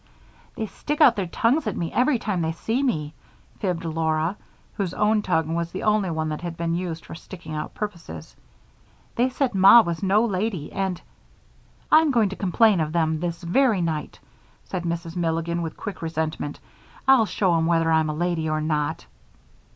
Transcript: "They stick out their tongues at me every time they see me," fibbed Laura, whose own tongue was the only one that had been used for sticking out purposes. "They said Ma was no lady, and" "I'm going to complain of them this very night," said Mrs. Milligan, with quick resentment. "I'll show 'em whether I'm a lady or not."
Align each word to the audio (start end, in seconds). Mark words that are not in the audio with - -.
"They 0.55 0.65
stick 0.65 0.99
out 0.99 1.15
their 1.15 1.27
tongues 1.27 1.67
at 1.67 1.77
me 1.77 1.93
every 1.93 2.17
time 2.17 2.41
they 2.41 2.53
see 2.53 2.81
me," 2.81 3.13
fibbed 3.59 3.85
Laura, 3.85 4.35
whose 4.73 4.95
own 4.95 5.21
tongue 5.21 5.53
was 5.53 5.71
the 5.71 5.83
only 5.83 6.09
one 6.09 6.29
that 6.29 6.41
had 6.41 6.57
been 6.57 6.73
used 6.73 7.05
for 7.05 7.13
sticking 7.13 7.53
out 7.53 7.75
purposes. 7.75 8.35
"They 9.15 9.29
said 9.29 9.53
Ma 9.53 9.81
was 9.81 10.01
no 10.01 10.25
lady, 10.25 10.71
and" 10.71 10.99
"I'm 11.91 12.09
going 12.09 12.29
to 12.29 12.35
complain 12.35 12.79
of 12.79 12.93
them 12.93 13.19
this 13.19 13.43
very 13.43 13.79
night," 13.81 14.19
said 14.63 14.85
Mrs. 14.85 15.15
Milligan, 15.15 15.61
with 15.61 15.77
quick 15.77 16.01
resentment. 16.01 16.59
"I'll 17.07 17.27
show 17.27 17.55
'em 17.55 17.67
whether 17.67 17.91
I'm 17.91 18.09
a 18.09 18.15
lady 18.15 18.49
or 18.49 18.59
not." 18.59 19.05